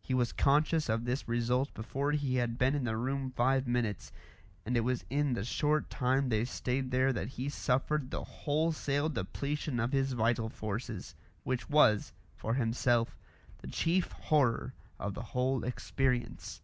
He 0.00 0.14
was 0.14 0.32
conscious 0.32 0.88
of 0.88 1.04
this 1.04 1.26
result 1.26 1.74
before 1.74 2.12
he 2.12 2.36
had 2.36 2.58
been 2.58 2.76
in 2.76 2.84
the 2.84 2.96
room 2.96 3.32
five 3.32 3.66
minutes, 3.66 4.12
and 4.64 4.76
it 4.76 4.82
was 4.82 5.04
in 5.10 5.32
the 5.32 5.44
short 5.44 5.90
time 5.90 6.28
they 6.28 6.44
stayed 6.44 6.92
there 6.92 7.12
that 7.12 7.26
he 7.30 7.48
suffered 7.48 8.12
the 8.12 8.22
wholesale 8.22 9.08
depletion 9.08 9.80
of 9.80 9.90
his 9.90 10.12
vital 10.12 10.48
forces, 10.48 11.16
which 11.42 11.68
was, 11.68 12.12
for 12.36 12.54
himself, 12.54 13.16
the 13.58 13.66
chief 13.66 14.12
horror 14.12 14.74
of 15.00 15.14
the 15.14 15.22
whole 15.22 15.64
experience. 15.64 16.60